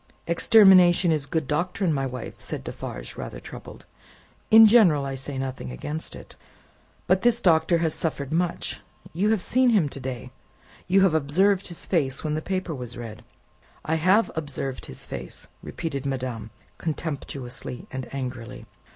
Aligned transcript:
"Extermination 0.25 1.11
is 1.11 1.27
good 1.27 1.47
doctrine, 1.47 1.93
my 1.93 2.07
wife," 2.07 2.39
said 2.39 2.63
Defarge, 2.63 3.17
rather 3.17 3.39
troubled; 3.39 3.85
"in 4.49 4.65
general, 4.65 5.05
I 5.05 5.13
say 5.13 5.37
nothing 5.37 5.71
against 5.71 6.15
it. 6.15 6.35
But 7.05 7.21
this 7.21 7.39
Doctor 7.39 7.77
has 7.77 7.93
suffered 7.93 8.31
much; 8.33 8.81
you 9.13 9.29
have 9.29 9.43
seen 9.43 9.69
him 9.69 9.87
to 9.89 9.99
day; 9.99 10.31
you 10.87 11.01
have 11.01 11.13
observed 11.13 11.67
his 11.67 11.85
face 11.85 12.23
when 12.23 12.33
the 12.33 12.41
paper 12.41 12.73
was 12.73 12.97
read." 12.97 13.23
"I 13.85 13.93
have 13.93 14.31
observed 14.35 14.87
his 14.87 15.05
face!" 15.05 15.45
repeated 15.61 16.07
madame, 16.07 16.49
contemptuously 16.79 17.85
and 17.91 18.11
angrily. 18.11 18.65